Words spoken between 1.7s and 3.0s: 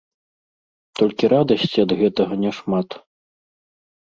ад гэтага няшмат.